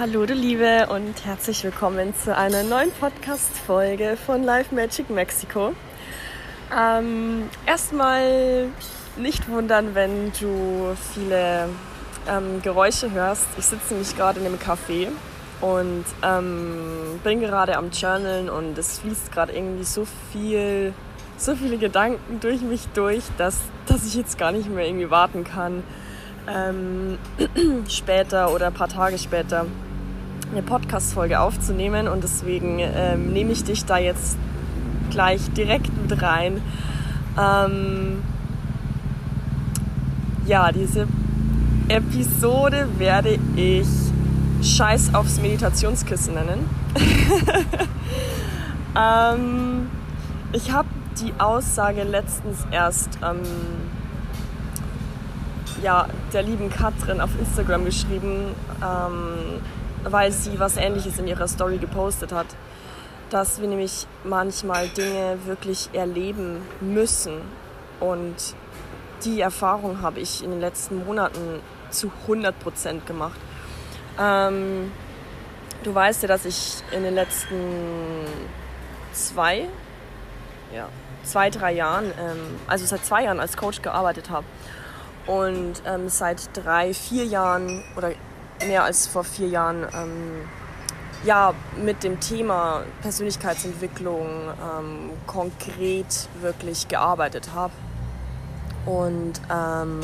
Hallo 0.00 0.24
du 0.24 0.32
Liebe 0.32 0.86
und 0.88 1.26
herzlich 1.26 1.62
willkommen 1.62 2.14
zu 2.14 2.34
einer 2.34 2.62
neuen 2.62 2.90
Podcast-Folge 2.90 4.16
von 4.16 4.42
Live 4.42 4.72
Magic 4.72 5.10
Mexico. 5.10 5.74
Ähm, 6.74 7.50
erstmal 7.66 8.68
nicht 9.18 9.46
wundern, 9.50 9.94
wenn 9.94 10.32
du 10.40 10.96
viele 11.12 11.68
ähm, 12.26 12.62
Geräusche 12.62 13.10
hörst. 13.10 13.46
Ich 13.58 13.66
sitze 13.66 13.92
nämlich 13.92 14.16
gerade 14.16 14.40
in 14.40 14.46
einem 14.46 14.56
Café 14.56 15.08
und 15.60 16.06
ähm, 16.22 17.20
bin 17.22 17.40
gerade 17.40 17.76
am 17.76 17.90
Journalen 17.90 18.48
und 18.48 18.78
es 18.78 19.00
fließt 19.00 19.30
gerade 19.30 19.52
irgendwie 19.52 19.84
so 19.84 20.06
viel, 20.32 20.94
so 21.36 21.54
viele 21.54 21.76
Gedanken 21.76 22.40
durch 22.40 22.62
mich 22.62 22.88
durch, 22.94 23.24
dass, 23.36 23.58
dass 23.84 24.06
ich 24.06 24.14
jetzt 24.14 24.38
gar 24.38 24.50
nicht 24.50 24.70
mehr 24.70 24.86
irgendwie 24.86 25.10
warten 25.10 25.44
kann, 25.44 25.82
ähm, 26.48 27.18
später 27.86 28.50
oder 28.54 28.68
ein 28.68 28.72
paar 28.74 28.88
Tage 28.88 29.18
später 29.18 29.66
eine 30.52 30.62
Podcast-Folge 30.62 31.40
aufzunehmen 31.40 32.08
und 32.08 32.24
deswegen 32.24 32.78
ähm, 32.80 33.32
nehme 33.32 33.52
ich 33.52 33.64
dich 33.64 33.84
da 33.84 33.98
jetzt 33.98 34.36
gleich 35.10 35.50
direkt 35.52 35.90
mit 36.00 36.20
rein. 36.20 36.60
Ähm, 37.38 38.22
ja, 40.46 40.72
diese 40.72 41.06
Episode 41.88 42.88
werde 42.98 43.38
ich 43.56 43.86
Scheiß 44.62 45.14
aufs 45.14 45.40
Meditationskissen 45.40 46.34
nennen. 46.34 46.68
ähm, 48.96 49.88
ich 50.52 50.72
habe 50.72 50.88
die 51.20 51.32
Aussage 51.38 52.02
letztens 52.02 52.66
erst 52.70 53.18
ähm, 53.22 53.40
ja, 55.82 56.06
der 56.32 56.42
lieben 56.42 56.70
Katrin 56.70 57.20
auf 57.20 57.30
Instagram 57.38 57.84
geschrieben, 57.84 58.54
ähm, 58.82 59.60
weil 60.04 60.32
sie 60.32 60.58
was 60.58 60.76
Ähnliches 60.76 61.18
in 61.18 61.26
ihrer 61.26 61.48
Story 61.48 61.78
gepostet 61.78 62.32
hat. 62.32 62.46
Dass 63.30 63.60
wir 63.60 63.68
nämlich 63.68 64.06
manchmal 64.24 64.88
Dinge 64.88 65.38
wirklich 65.44 65.90
erleben 65.92 66.62
müssen. 66.80 67.40
Und 68.00 68.34
die 69.24 69.40
Erfahrung 69.40 70.02
habe 70.02 70.20
ich 70.20 70.42
in 70.42 70.50
den 70.50 70.60
letzten 70.60 71.04
Monaten 71.04 71.60
zu 71.90 72.10
100 72.22 72.58
Prozent 72.58 73.06
gemacht. 73.06 73.38
Ähm, 74.18 74.90
du 75.82 75.94
weißt 75.94 76.22
ja, 76.22 76.28
dass 76.28 76.44
ich 76.44 76.82
in 76.92 77.02
den 77.02 77.14
letzten 77.14 78.24
zwei, 79.12 79.66
ja, 80.74 80.88
zwei, 81.22 81.50
drei 81.50 81.72
Jahren, 81.72 82.06
ähm, 82.18 82.58
also 82.66 82.86
seit 82.86 83.04
zwei 83.04 83.24
Jahren 83.24 83.40
als 83.40 83.56
Coach 83.56 83.82
gearbeitet 83.82 84.30
habe. 84.30 84.46
Und 85.26 85.82
ähm, 85.86 86.08
seit 86.08 86.50
drei, 86.56 86.94
vier 86.94 87.24
Jahren 87.24 87.84
oder 87.96 88.12
mehr 88.66 88.84
als 88.84 89.06
vor 89.06 89.24
vier 89.24 89.48
Jahren 89.48 89.86
ähm, 89.94 90.48
ja, 91.24 91.52
mit 91.82 92.02
dem 92.02 92.20
Thema 92.20 92.82
Persönlichkeitsentwicklung 93.02 94.26
ähm, 94.26 95.10
konkret 95.26 96.28
wirklich 96.40 96.88
gearbeitet 96.88 97.50
habe. 97.54 97.72
Und 98.86 99.34
ähm, 99.52 100.00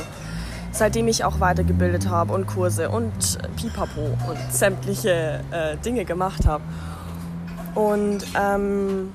seitdem 0.72 1.08
ich 1.08 1.24
auch 1.24 1.40
weitergebildet 1.40 2.08
habe 2.08 2.34
und 2.34 2.46
Kurse 2.46 2.90
und 2.90 3.38
Pipapo 3.56 4.16
und 4.28 4.52
sämtliche 4.52 5.40
äh, 5.50 5.76
Dinge 5.78 6.04
gemacht 6.04 6.46
habe. 6.46 6.62
Und 7.74 8.24
ähm, 8.38 9.12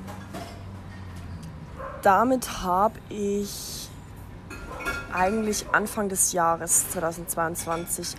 damit 2.01 2.63
habe 2.63 2.95
ich 3.09 3.89
eigentlich 5.13 5.65
Anfang 5.71 6.09
des 6.09 6.33
Jahres 6.33 6.89
2022 6.89 8.15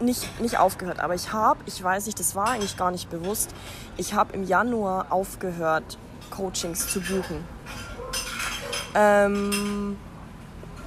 nicht, 0.00 0.40
nicht 0.40 0.58
aufgehört, 0.58 1.00
aber 1.00 1.14
ich 1.14 1.32
habe, 1.32 1.60
ich 1.66 1.82
weiß 1.82 2.06
nicht, 2.06 2.18
das 2.20 2.34
war 2.34 2.50
eigentlich 2.50 2.76
gar 2.76 2.90
nicht 2.90 3.10
bewusst, 3.10 3.50
ich 3.96 4.14
habe 4.14 4.34
im 4.34 4.44
Januar 4.44 5.06
aufgehört, 5.10 5.98
Coachings 6.30 6.88
zu 6.88 7.00
buchen. 7.00 7.44
Ähm, 8.94 9.96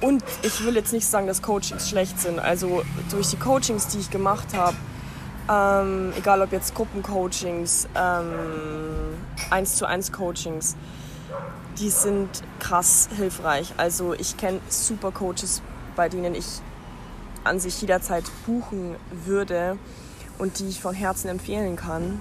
und 0.00 0.22
ich 0.42 0.64
will 0.64 0.76
jetzt 0.76 0.92
nicht 0.92 1.06
sagen, 1.06 1.26
dass 1.26 1.42
Coachings 1.42 1.88
schlecht 1.88 2.20
sind. 2.20 2.38
Also 2.38 2.82
durch 3.10 3.30
die 3.30 3.36
Coachings, 3.36 3.88
die 3.88 3.98
ich 3.98 4.10
gemacht 4.10 4.48
habe, 4.54 4.76
ähm, 5.50 6.12
egal 6.16 6.42
ob 6.42 6.52
jetzt 6.52 6.74
Gruppencoachings, 6.74 7.88
ähm, 7.94 9.14
1 9.50 9.76
zu 9.76 9.86
1 9.86 10.12
Coachings, 10.12 10.76
die 11.78 11.90
sind 11.90 12.28
krass 12.60 13.08
hilfreich. 13.16 13.72
Also 13.76 14.14
ich 14.14 14.36
kenne 14.36 14.60
super 14.68 15.10
Coaches, 15.10 15.62
bei 15.96 16.08
denen 16.08 16.34
ich 16.34 16.46
an 17.44 17.60
sich 17.60 17.80
jederzeit 17.80 18.24
buchen 18.46 18.96
würde 19.10 19.78
und 20.38 20.58
die 20.58 20.68
ich 20.68 20.80
von 20.80 20.94
Herzen 20.94 21.28
empfehlen 21.28 21.76
kann. 21.76 22.20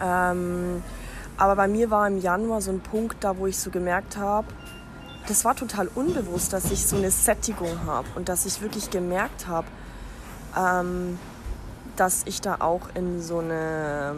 Ähm, 0.00 0.82
aber 1.36 1.56
bei 1.56 1.68
mir 1.68 1.90
war 1.90 2.06
im 2.06 2.18
Januar 2.18 2.60
so 2.60 2.70
ein 2.70 2.80
Punkt 2.80 3.24
da, 3.24 3.38
wo 3.38 3.46
ich 3.46 3.58
so 3.58 3.70
gemerkt 3.70 4.16
habe, 4.16 4.46
das 5.28 5.44
war 5.44 5.54
total 5.54 5.88
unbewusst, 5.88 6.52
dass 6.52 6.70
ich 6.70 6.86
so 6.86 6.96
eine 6.96 7.10
Sättigung 7.10 7.84
habe 7.86 8.08
und 8.14 8.28
dass 8.28 8.46
ich 8.46 8.62
wirklich 8.62 8.90
gemerkt 8.90 9.46
habe, 9.46 9.66
ähm, 10.56 11.18
dass 11.96 12.22
ich 12.24 12.40
da 12.40 12.56
auch 12.60 12.88
in 12.94 13.20
so 13.20 13.38
eine... 13.38 14.14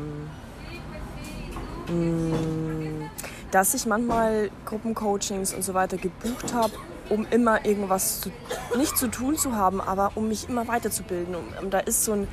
Ähm, 1.89 3.11
dass 3.51 3.75
ich 3.75 3.85
manchmal 3.87 4.51
Gruppencoachings 4.65 5.53
und 5.53 5.63
so 5.63 5.75
weiter 5.75 5.97
gebucht 5.97 6.55
habe, 6.55 6.73
um 7.11 7.27
immer 7.31 7.65
irgendwas 7.67 8.21
zu, 8.21 8.31
nicht 8.77 8.97
zu 8.97 9.09
tun 9.09 9.37
zu 9.37 9.55
haben, 9.55 9.81
aber 9.81 10.13
um 10.15 10.29
mich 10.29 10.49
immer 10.49 10.69
weiterzubilden. 10.69 11.35
Und, 11.35 11.59
und 11.63 11.71
da 11.75 11.81
ist 11.81 12.05
so 12.05 12.13
ein, 12.13 12.29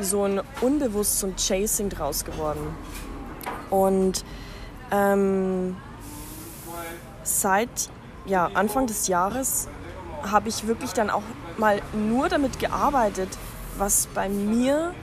so 0.00 0.24
ein 0.24 0.40
unbewusst 0.60 1.18
so 1.18 1.26
ein 1.26 1.36
Chasing 1.36 1.90
draus 1.90 2.24
geworden. 2.24 2.74
Und 3.68 4.24
ähm, 4.90 5.76
seit 7.22 7.90
ja, 8.26 8.50
Anfang 8.54 8.86
des 8.86 9.08
Jahres 9.08 9.68
habe 10.30 10.48
ich 10.48 10.66
wirklich 10.66 10.92
dann 10.92 11.10
auch 11.10 11.22
mal 11.58 11.80
nur 11.92 12.28
damit 12.28 12.58
gearbeitet, 12.58 13.28
was 13.76 14.06
bei 14.14 14.28
mir 14.28 14.94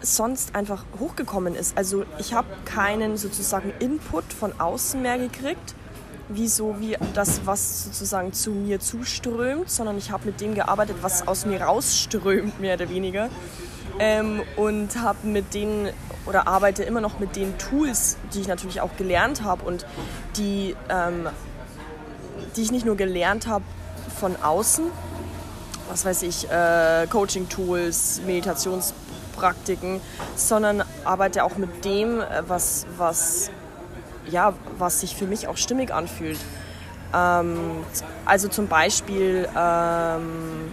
sonst 0.00 0.54
einfach 0.54 0.84
hochgekommen 1.00 1.54
ist. 1.54 1.76
Also 1.76 2.04
ich 2.18 2.32
habe 2.32 2.48
keinen 2.64 3.16
sozusagen 3.16 3.72
Input 3.80 4.32
von 4.32 4.58
außen 4.60 5.00
mehr 5.02 5.18
gekriegt, 5.18 5.74
wie 6.28 6.48
so 6.48 6.76
wie 6.80 6.96
das, 7.14 7.42
was 7.44 7.84
sozusagen 7.84 8.32
zu 8.32 8.50
mir 8.50 8.80
zuströmt, 8.80 9.70
sondern 9.70 9.96
ich 9.98 10.10
habe 10.10 10.26
mit 10.26 10.40
dem 10.40 10.54
gearbeitet, 10.54 10.96
was 11.02 11.26
aus 11.26 11.46
mir 11.46 11.62
rausströmt, 11.62 12.60
mehr 12.60 12.74
oder 12.74 12.88
weniger. 12.88 13.28
Ähm, 13.98 14.42
und 14.56 15.00
habe 15.00 15.26
mit 15.26 15.54
denen 15.54 15.88
oder 16.26 16.48
arbeite 16.48 16.82
immer 16.82 17.00
noch 17.00 17.18
mit 17.18 17.36
den 17.36 17.56
Tools, 17.56 18.16
die 18.34 18.40
ich 18.40 18.48
natürlich 18.48 18.80
auch 18.80 18.96
gelernt 18.96 19.42
habe 19.42 19.64
und 19.64 19.86
die, 20.36 20.76
ähm, 20.88 21.28
die 22.56 22.62
ich 22.62 22.72
nicht 22.72 22.84
nur 22.84 22.96
gelernt 22.96 23.46
habe 23.46 23.64
von 24.18 24.36
außen, 24.36 24.86
was 25.88 26.04
weiß 26.04 26.22
ich, 26.22 26.50
äh, 26.50 27.06
Coaching-Tools, 27.08 28.22
Meditationspraktiken, 28.26 30.00
sondern 30.34 30.82
arbeite 31.04 31.44
auch 31.44 31.56
mit 31.56 31.84
dem, 31.84 32.20
äh, 32.20 32.42
was, 32.48 32.86
was 32.98 33.50
ja, 34.30 34.54
was 34.78 35.00
sich 35.00 35.14
für 35.14 35.26
mich 35.26 35.48
auch 35.48 35.56
stimmig 35.56 35.92
anfühlt. 35.92 36.38
Ähm, 37.14 37.84
also 38.24 38.48
zum 38.48 38.68
Beispiel 38.68 39.48
ähm, 39.56 40.72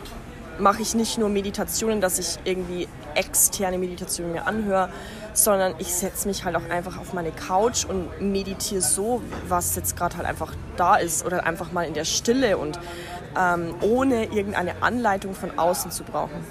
mache 0.60 0.82
ich 0.82 0.96
nicht 0.96 1.18
nur 1.18 1.30
Meditationen, 1.30 2.02
dass 2.02 2.20
ich 2.20 2.40
irgendwie 2.44 2.88
externe 3.16 3.78
Meditationen 3.78 4.32
mir 4.32 4.48
anhöre, 4.48 4.90
sondern 5.34 5.74
ich 5.80 5.94
setze 5.94 6.28
mich 6.28 6.46
halt 6.46 6.56
auch 6.56 6.70
einfach 6.70 6.98
auf 6.98 7.14
meine 7.14 7.32
Couch 7.32 7.86
und 7.86 8.22
meditiere 8.22 8.82
so, 8.82 9.22
was 9.48 9.76
jetzt 9.76 9.96
gerade 9.96 10.18
halt 10.18 10.28
einfach 10.28 10.54
da 10.78 10.96
ist 10.96 11.26
oder 11.26 11.46
einfach 11.46 11.72
mal 11.72 11.84
in 11.84 11.94
der 11.94 12.06
Stille 12.06 12.58
und 12.58 12.80
ähm, 13.40 13.74
ohne 13.82 14.26
irgendeine 14.26 14.82
Anleitung 14.82 15.34
von 15.34 15.58
außen 15.58 15.92
zu 15.92 16.04
brauchen. 16.04 16.46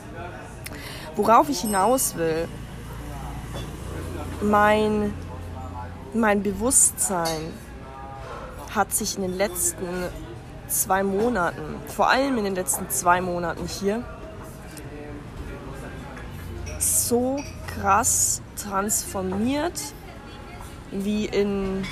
Worauf 1.15 1.49
ich 1.49 1.61
hinaus 1.61 2.17
will, 2.17 2.49
mein 4.41 5.15
mein 6.15 6.43
Bewusstsein 6.43 7.53
hat 8.75 8.93
sich 8.93 9.17
in 9.17 9.23
den 9.23 9.37
letzten 9.37 9.87
zwei 10.69 11.03
Monaten, 11.03 11.77
vor 11.87 12.09
allem 12.09 12.39
in 12.39 12.45
den 12.45 12.55
letzten 12.55 12.89
zwei 12.91 13.21
Monaten 13.21 13.67
hier, 13.67 14.03
so 16.79 17.39
krass 17.67 18.43
transformiert 18.57 19.81
wie 20.91 21.27
in, 21.27 21.85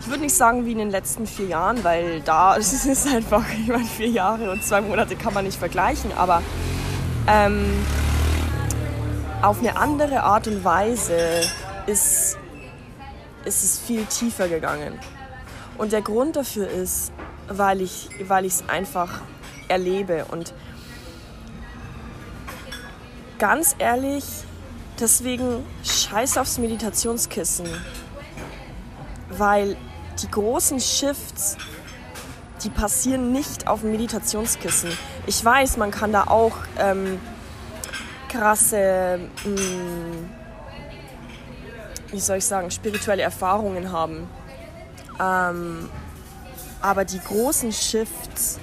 ich 0.00 0.08
würde 0.08 0.22
nicht 0.22 0.34
sagen 0.34 0.64
wie 0.64 0.72
in 0.72 0.78
den 0.78 0.90
letzten 0.90 1.26
vier 1.26 1.46
Jahren, 1.46 1.82
weil 1.84 2.20
da 2.20 2.56
es 2.58 2.72
ist 2.84 3.06
einfach, 3.06 3.44
ich 3.60 3.68
meine, 3.68 3.84
vier 3.84 4.08
Jahre 4.08 4.50
und 4.50 4.62
zwei 4.62 4.80
Monate 4.80 5.16
kann 5.16 5.34
man 5.34 5.44
nicht 5.44 5.58
vergleichen, 5.58 6.12
aber 6.16 6.42
ähm, 7.26 7.66
auf 9.42 9.58
eine 9.58 9.76
andere 9.76 10.22
Art 10.22 10.48
und 10.48 10.64
Weise 10.64 11.42
ist, 11.86 12.38
ist 13.44 13.64
es 13.64 13.78
viel 13.78 14.04
tiefer 14.06 14.48
gegangen. 14.48 14.98
Und 15.78 15.92
der 15.92 16.02
Grund 16.02 16.36
dafür 16.36 16.68
ist, 16.68 17.12
weil 17.48 17.80
ich 17.80 18.08
es 18.18 18.68
einfach 18.68 19.20
erlebe. 19.68 20.24
Und 20.26 20.54
ganz 23.38 23.76
ehrlich, 23.78 24.24
deswegen 24.98 25.64
scheiß 25.84 26.38
aufs 26.38 26.58
Meditationskissen. 26.58 27.66
Weil 29.30 29.76
die 30.22 30.30
großen 30.30 30.80
Shifts, 30.80 31.56
die 32.64 32.70
passieren 32.70 33.32
nicht 33.32 33.68
auf 33.68 33.82
dem 33.82 33.90
Meditationskissen. 33.90 34.90
Ich 35.26 35.44
weiß, 35.44 35.76
man 35.76 35.90
kann 35.90 36.12
da 36.12 36.24
auch 36.24 36.56
ähm, 36.78 37.20
krasse, 38.28 39.20
mh, 39.44 39.50
mm, 39.50 40.35
wie 42.16 42.20
soll 42.20 42.38
ich 42.38 42.46
sagen, 42.46 42.70
spirituelle 42.70 43.22
Erfahrungen 43.22 43.92
haben. 43.92 44.26
Ähm, 45.20 45.90
aber 46.80 47.04
die 47.04 47.20
großen 47.20 47.70
Shifts 47.72 48.58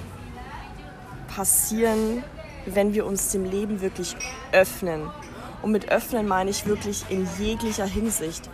passieren, 1.28 2.24
wenn 2.66 2.94
wir 2.94 3.06
uns 3.06 3.30
dem 3.30 3.44
Leben 3.44 3.80
wirklich 3.80 4.16
öffnen. 4.50 5.08
Und 5.62 5.70
mit 5.70 5.88
öffnen 5.88 6.26
meine 6.26 6.50
ich 6.50 6.66
wirklich 6.66 7.04
in 7.10 7.28
jeglicher 7.38 7.86
Hinsicht. 7.86 8.50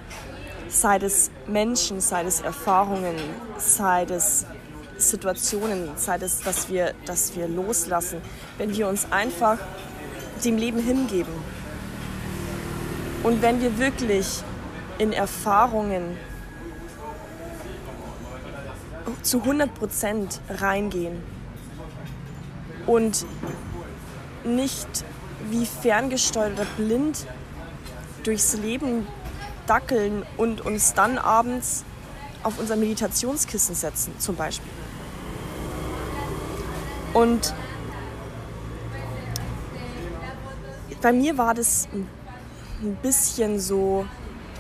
Sei 0.69 0.99
es 0.99 1.31
Menschen, 1.47 2.03
sei 2.03 2.25
es 2.25 2.43
Erfahrungen, 2.43 3.17
sei 3.57 4.03
es 4.05 4.45
Situationen, 4.99 5.89
sei 5.97 6.19
es, 6.21 6.41
dass 6.41 6.69
wir, 6.69 6.93
dass 7.07 7.35
wir 7.35 7.49
loslassen. 7.49 8.21
Wenn 8.59 8.77
wir 8.77 8.87
uns 8.87 9.11
einfach 9.11 9.57
dem 10.45 10.59
Leben 10.59 10.79
hingeben. 10.79 11.33
Und 13.23 13.41
wenn 13.41 13.63
wir 13.63 13.79
wirklich 13.79 14.43
in 15.01 15.15
Erfahrungen 15.15 16.19
zu 19.23 19.39
100 19.39 19.75
Prozent 19.75 20.43
reingehen 20.51 21.23
und 22.87 23.25
nicht 24.45 25.05
wie 25.49 25.65
ferngesteuert 25.65 26.53
oder 26.53 26.67
blind 26.77 27.27
durchs 28.25 28.59
Leben 28.59 29.07
dackeln 29.67 30.23
und 30.37 30.61
uns 30.61 30.93
dann 30.93 31.17
abends 31.17 31.83
auf 32.43 32.59
unser 32.59 32.77
Meditationskissen 32.77 33.75
setzen, 33.75 34.13
zum 34.19 34.37
Beispiel. 34.37 34.71
Und 37.15 37.55
bei 41.01 41.13
mir 41.13 41.39
war 41.39 41.55
das 41.55 41.89
ein 42.83 42.97
bisschen 42.97 43.59
so, 43.59 44.05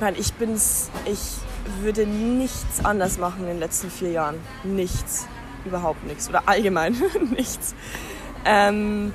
meine, 0.00 0.17
ich 0.17 0.32
bin's, 0.35 0.91
ich 1.05 1.37
würde 1.81 2.06
nichts 2.06 2.85
anders 2.85 3.19
machen 3.19 3.41
in 3.43 3.49
den 3.49 3.58
letzten 3.61 3.91
vier 3.91 4.11
Jahren. 4.11 4.41
Nichts. 4.64 5.26
Überhaupt 5.64 6.05
nichts. 6.05 6.29
Oder 6.29 6.49
allgemein 6.49 6.97
nichts. 7.37 7.75
Ähm, 8.44 9.12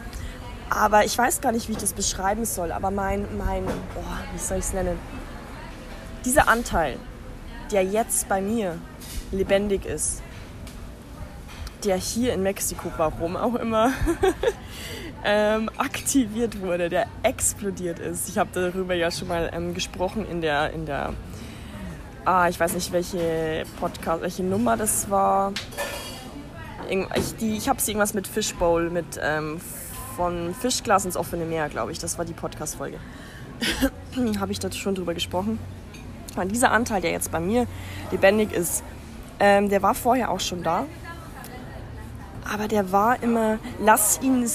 aber 0.69 1.05
ich 1.05 1.17
weiß 1.17 1.41
gar 1.41 1.51
nicht, 1.51 1.67
wie 1.67 1.73
ich 1.73 1.77
das 1.77 1.93
beschreiben 1.93 2.45
soll. 2.45 2.71
Aber 2.71 2.91
mein, 2.91 3.25
mein 3.37 3.65
oh, 3.65 4.33
wie 4.33 4.39
soll 4.39 4.57
ich 4.57 4.65
es 4.65 4.73
nennen? 4.73 4.97
Dieser 6.25 6.47
Anteil, 6.47 6.97
der 7.71 7.83
jetzt 7.83 8.27
bei 8.27 8.41
mir 8.41 8.77
lebendig 9.31 9.85
ist, 9.85 10.21
der 11.83 11.97
hier 11.97 12.33
in 12.33 12.41
Mexiko, 12.41 12.91
warum 12.97 13.37
auch 13.37 13.55
immer, 13.55 13.91
ähm, 15.25 15.69
aktiviert 15.77 16.62
wurde, 16.62 16.88
der 16.88 17.07
explodiert 17.24 18.00
ist. 18.00 18.30
Ich 18.30 18.38
habe 18.38 18.50
darüber 18.54 18.94
ja 18.94 19.10
schon 19.12 19.27
mal 19.27 19.50
ähm, 19.54 19.74
gesprochen 19.74 20.25
in 20.30 20.42
der, 20.42 20.72
in 20.72 20.86
der 20.86 21.13
ah, 22.25 22.48
ich 22.48 22.60
weiß 22.60 22.74
nicht, 22.74 22.92
welche 22.92 23.63
Podcast, 23.80 24.22
welche 24.22 24.44
Nummer 24.44 24.77
das 24.77 25.10
war. 25.10 25.54
Ich, 26.89 27.42
ich 27.42 27.68
habe 27.68 27.80
es 27.80 27.88
irgendwas 27.88 28.13
mit 28.13 28.27
Fishbowl, 28.27 28.89
mit 28.89 29.19
ähm, 29.22 29.60
von 30.16 30.54
Fischglas 30.54 31.06
ins 31.06 31.18
offene 31.18 31.45
Meer, 31.45 31.69
glaube 31.69 31.92
ich. 31.92 32.00
Das 32.00 32.18
war 32.18 32.25
die 32.25 32.33
Podcast-Folge. 32.33 33.00
habe 34.39 34.51
ich 34.51 34.60
da 34.60 34.71
schon 34.71 34.95
drüber 34.95 35.13
gesprochen. 35.13 35.60
Und 36.36 36.51
dieser 36.51 36.71
Anteil, 36.71 37.01
der 37.01 37.12
jetzt 37.12 37.31
bei 37.31 37.39
mir 37.39 37.66
lebendig 38.12 38.51
ist, 38.51 38.83
ähm, 39.39 39.69
der 39.69 39.81
war 39.81 39.95
vorher 39.95 40.30
auch 40.30 40.39
schon 40.39 40.63
da. 40.63 40.86
Aber 42.51 42.68
der 42.68 42.92
war 42.92 43.21
immer, 43.24 43.57
lass 43.80 44.19
ihn, 44.21 44.45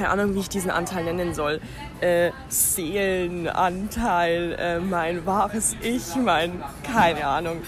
keine 0.00 0.12
Ahnung, 0.12 0.34
wie 0.34 0.40
ich 0.40 0.48
diesen 0.48 0.70
Anteil 0.70 1.04
nennen 1.04 1.34
soll 1.34 1.60
äh, 2.00 2.30
Seelenanteil, 2.48 4.56
äh, 4.58 4.80
mein 4.80 5.26
wahres 5.26 5.76
Ich, 5.82 6.16
mein, 6.16 6.64
keine 6.82 7.26
Ahnung. 7.26 7.60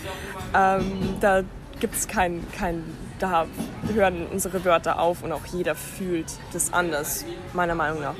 Ähm, 0.54 1.16
da 1.20 1.42
gibt 1.80 1.94
es 1.94 2.08
kein, 2.08 2.42
kein, 2.52 2.82
da 3.18 3.44
hören 3.92 4.26
unsere 4.32 4.64
Wörter 4.64 4.98
auf 4.98 5.22
und 5.22 5.32
auch 5.32 5.44
jeder 5.52 5.74
fühlt 5.74 6.32
das 6.54 6.72
anders, 6.72 7.26
meiner 7.52 7.74
Meinung 7.74 8.00
nach. 8.00 8.14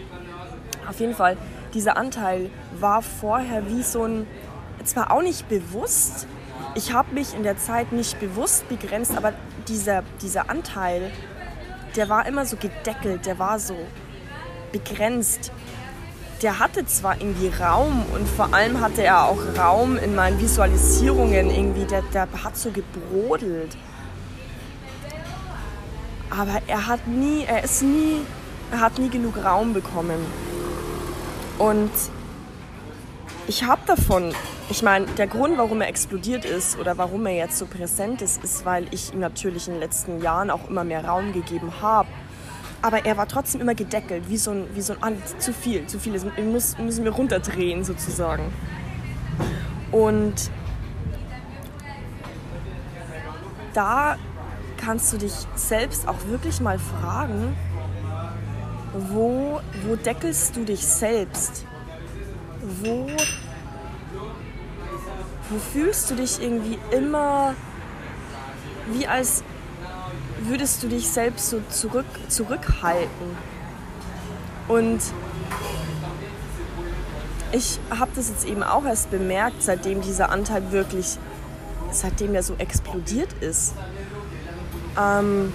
Auf 0.89 1.01
jeden 1.01 1.15
Fall, 1.15 1.39
dieser 1.73 1.97
Anteil 1.97 2.51
war 2.79 3.01
vorher 3.01 3.67
wie 3.69 3.83
so 3.83 4.05
ein, 4.05 4.27
zwar 4.85 5.11
auch 5.11 5.23
nicht 5.23 5.49
bewusst, 5.49 6.27
ich 6.75 6.93
habe 6.93 7.15
mich 7.15 7.35
in 7.35 7.45
der 7.45 7.57
Zeit 7.57 7.93
nicht 7.93 8.21
bewusst 8.21 8.69
begrenzt, 8.69 9.17
aber 9.17 9.33
dieser, 9.69 10.03
dieser 10.21 10.51
Anteil, 10.51 11.11
der 11.97 12.09
war 12.09 12.27
immer 12.27 12.47
so 12.47 12.57
gedeckelt, 12.57 13.27
der 13.27 13.39
war 13.39 13.59
so 13.59 13.77
begrenzt 14.73 15.53
der 16.43 16.59
hatte 16.59 16.85
zwar 16.87 17.21
irgendwie 17.21 17.49
Raum 17.49 18.05
und 18.13 18.29
vor 18.29 18.53
allem 18.53 18.81
hatte 18.81 19.03
er 19.03 19.27
auch 19.27 19.39
Raum 19.57 19.97
in 19.97 20.15
meinen 20.15 20.41
Visualisierungen 20.41 21.51
irgendwie, 21.51 21.85
der, 21.85 22.03
der 22.13 22.27
hat 22.45 22.57
so 22.57 22.71
gebrodelt. 22.71 23.77
Aber 26.31 26.61
er 26.67 26.87
hat 26.87 27.07
nie, 27.07 27.45
er 27.47 27.63
ist 27.63 27.83
nie, 27.83 28.23
er 28.73 28.81
hat 28.81 28.99
nie 28.99 29.09
genug 29.09 29.45
Raum 29.45 29.73
bekommen. 29.73 30.27
Und 31.59 31.91
ich 33.47 33.65
habe 33.65 33.83
davon, 33.87 34.35
ich 34.69 34.83
meine, 34.83 35.07
der 35.07 35.27
Grund, 35.27 35.59
warum 35.59 35.81
er 35.81 35.89
explodiert 35.89 36.45
ist 36.45 36.79
oder 36.79 36.99
warum 36.99 37.27
er 37.27 37.35
jetzt 37.35 37.59
so 37.59 37.67
präsent 37.67 38.23
ist, 38.23 38.43
ist, 38.43 38.65
weil 38.65 38.87
ich 38.91 39.13
ihm 39.13 39.21
natürlich 39.21 39.69
in 39.69 39.75
den 39.75 39.81
letzten 39.81 40.23
Jahren 40.23 40.51
auch 40.51 40.69
immer 40.69 40.85
mehr 40.85 41.05
Raum 41.05 41.33
gegeben 41.33 41.73
habe 41.81 42.09
aber 42.83 43.07
er 43.07 43.17
war 43.17 43.29
trotzdem 43.29 43.61
immer 43.61 43.77
gedeckelt, 43.77 44.29
wie 44.29 44.37
so 44.37 44.51
ein, 44.51 44.67
wie 44.75 44.83
so 44.83 44.95
ein 45.01 45.17
zu 45.39 45.53
viel, 45.53 45.87
zu 45.87 46.01
viel. 46.01 46.13
Muss, 46.45 46.77
müssen 46.79 47.05
wir 47.05 47.13
runterdrehen 47.13 47.85
sozusagen. 47.85 48.53
Und 49.93 50.51
da 53.73 54.17
kannst 54.77 55.13
du 55.13 55.19
dich 55.19 55.33
selbst 55.55 56.09
auch 56.09 56.27
wirklich 56.27 56.61
mal 56.61 56.79
fragen, 56.79 57.57
wo, 58.93 59.61
wo 59.87 59.97
deckelst 59.97 60.57
du 60.57 60.65
dich 60.65 60.85
selbst? 60.85 61.65
Wo, 62.83 63.07
wo 65.51 65.59
fühlst 65.73 66.11
du 66.11 66.17
dich 66.17 66.43
irgendwie 66.43 66.79
immer 66.91 67.55
wie 68.93 69.07
als 69.07 69.45
würdest 70.49 70.83
du 70.83 70.89
dich 70.89 71.09
selbst 71.09 71.51
so 71.51 71.61
zurück, 71.69 72.07
zurückhalten? 72.29 73.37
Und 74.69 75.01
ich 77.53 77.79
habe 77.91 78.11
das 78.15 78.29
jetzt 78.29 78.47
eben 78.47 78.63
auch 78.63 78.85
erst 78.85 79.11
bemerkt, 79.11 79.63
seitdem 79.63 80.01
dieser 80.01 80.31
Anteil 80.31 80.73
wirklich, 80.73 81.19
seitdem 81.91 82.35
er 82.35 82.43
so 82.43 82.55
explodiert 82.59 83.33
ist. 83.41 83.75
Ähm, 84.99 85.53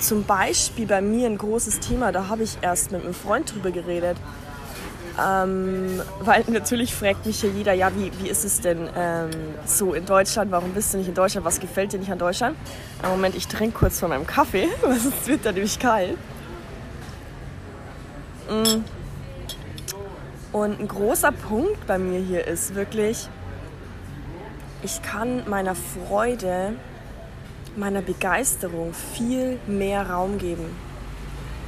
zum 0.00 0.24
Beispiel 0.24 0.86
bei 0.86 1.00
mir 1.00 1.28
ein 1.28 1.38
großes 1.38 1.80
Thema, 1.80 2.12
da 2.12 2.28
habe 2.28 2.42
ich 2.42 2.58
erst 2.60 2.92
mit 2.92 3.02
einem 3.02 3.14
Freund 3.14 3.52
drüber 3.52 3.70
geredet. 3.70 4.16
Ähm, 5.20 6.00
weil 6.20 6.44
natürlich 6.48 6.94
fragt 6.94 7.26
mich 7.26 7.40
hier 7.40 7.50
jeder, 7.50 7.74
ja, 7.74 7.90
wie, 7.94 8.10
wie 8.20 8.28
ist 8.28 8.44
es 8.44 8.60
denn 8.60 8.88
ähm, 8.96 9.30
so 9.66 9.92
in 9.92 10.06
Deutschland? 10.06 10.50
Warum 10.50 10.72
bist 10.72 10.94
du 10.94 10.98
nicht 10.98 11.08
in 11.08 11.14
Deutschland? 11.14 11.44
Was 11.44 11.60
gefällt 11.60 11.92
dir 11.92 11.98
nicht 11.98 12.10
an 12.10 12.18
Deutschland? 12.18 12.56
Im 13.02 13.10
Moment, 13.10 13.34
ich 13.34 13.46
trinke 13.46 13.78
kurz 13.78 14.00
von 14.00 14.08
meinem 14.08 14.26
Kaffee, 14.26 14.68
sonst 14.82 15.26
wird 15.26 15.44
er 15.44 15.52
nämlich 15.52 15.78
kalt. 15.78 16.16
Mm. 18.48 18.84
Und 20.52 20.80
ein 20.80 20.88
großer 20.88 21.32
Punkt 21.32 21.86
bei 21.86 21.98
mir 21.98 22.20
hier 22.20 22.46
ist 22.46 22.74
wirklich, 22.74 23.28
ich 24.82 25.02
kann 25.02 25.48
meiner 25.48 25.74
Freude, 25.74 26.74
meiner 27.76 28.02
Begeisterung 28.02 28.92
viel 28.94 29.58
mehr 29.66 30.10
Raum 30.10 30.38
geben. 30.38 30.74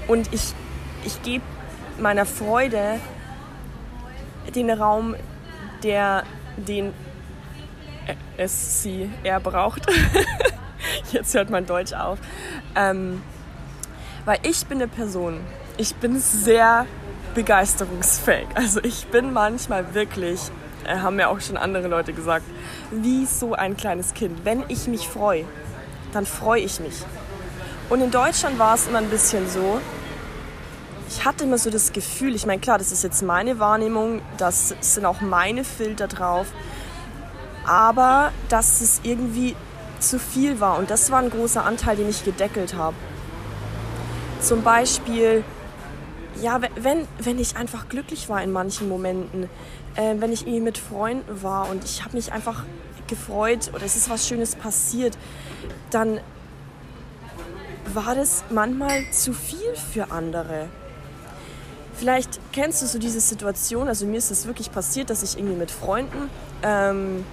Und 0.07 0.33
ich, 0.33 0.55
ich 1.05 1.23
gebe 1.23 1.45
meiner 1.99 2.27
Freude 2.27 3.01
den 4.53 4.71
Raum, 4.71 5.15
der 5.83 6.25
den 6.57 6.93
es 8.37 8.83
sie 8.83 9.11
er 9.23 9.41
braucht. 9.41 9.87
Jetzt 11.13 11.35
hört 11.35 11.51
mein 11.51 11.67
Deutsch 11.67 11.93
auf. 11.93 12.19
Ähm, 12.75 13.23
weil 14.25 14.39
ich 14.43 14.67
bin 14.67 14.79
eine 14.79 14.89
Person, 14.89 15.41
ich 15.77 15.95
bin 15.97 16.19
sehr 16.19 16.87
begeisterungsfähig. 17.35 18.47
Also 18.55 18.81
ich 18.83 19.07
bin 19.07 19.33
manchmal 19.33 19.95
wirklich, 19.95 20.41
äh, 20.85 20.97
haben 20.97 21.17
mir 21.17 21.29
auch 21.29 21.41
schon 21.41 21.57
andere 21.57 21.89
Leute 21.89 22.13
gesagt, 22.13 22.45
wie 22.91 23.27
so 23.27 23.55
ein 23.55 23.77
kleines 23.77 24.15
Kind. 24.15 24.45
Wenn 24.45 24.65
ich 24.69 24.87
mich 24.87 25.09
freue, 25.09 25.45
dann 26.13 26.27
freue 26.27 26.61
ich 26.61 26.81
mich. 26.81 27.03
Und 27.91 28.01
in 28.01 28.11
Deutschland 28.11 28.59
war 28.59 28.75
es 28.75 28.87
immer 28.87 28.99
ein 28.99 29.11
bisschen 29.11 29.49
so, 29.49 29.81
ich 31.15 31.25
hatte 31.25 31.45
immer 31.45 31.59
so 31.59 31.71
das 31.71 31.93
Gefühl, 31.93 32.35
ich 32.35 32.45
meine, 32.45 32.61
klar, 32.61 32.77
das 32.77 32.91
ist 32.91 33.05
jetzt 33.05 33.23
meine 33.23 33.61
Wahrnehmung, 33.61 34.21
das 34.37 34.75
sind 34.81 35.07
auch 35.07 35.21
meine 35.21 35.63
Filter 35.63 36.09
drauf, 36.09 36.49
aber 37.65 38.33
dass 38.49 38.81
es 38.81 39.01
irgendwie 39.05 39.55
zu 40.01 40.19
viel 40.19 40.59
war 40.59 40.77
und 40.77 40.91
das 40.91 41.13
war 41.13 41.21
ein 41.21 41.31
großer 41.31 41.65
Anteil, 41.65 41.97
den 41.97 42.11
ich 42.11 42.25
gedeckelt 42.25 42.75
habe. 42.75 42.97
Zum 44.41 44.63
Beispiel, 44.63 45.45
ja, 46.43 46.61
wenn, 46.75 47.07
wenn 47.21 47.39
ich 47.39 47.57
einfach 47.57 47.89
glücklich 47.89 48.29
war 48.29 48.43
in 48.43 48.51
manchen 48.51 48.89
Momenten, 48.89 49.45
äh, 49.95 50.17
wenn 50.19 50.33
ich 50.33 50.43
irgendwie 50.43 50.63
mit 50.63 50.79
Freunden 50.79 51.43
war 51.43 51.71
und 51.71 51.85
ich 51.85 52.05
habe 52.05 52.17
mich 52.17 52.33
einfach 52.33 52.65
gefreut 53.07 53.71
oder 53.73 53.85
es 53.85 53.95
ist 53.95 54.11
was 54.11 54.27
Schönes 54.27 54.57
passiert, 54.57 55.17
dann 55.91 56.19
war 57.95 58.17
das 58.17 58.43
manchmal 58.51 59.09
zu 59.13 59.33
viel 59.33 59.77
für 59.93 60.11
andere. 60.11 60.69
Vielleicht 61.97 62.41
kennst 62.53 62.83
du 62.83 62.87
so 62.87 62.99
diese 62.99 63.21
Situation, 63.21 63.89
also 63.89 64.05
mir 64.07 64.17
ist 64.17 64.31
es 64.31 64.47
wirklich 64.47 64.73
passiert, 64.73 65.11
dass 65.11 65.23
ich 65.23 65.39
irgendwie 65.39 65.57
mit 65.57 65.71
Freunden 65.71 66.29
ähm, 66.63 67.25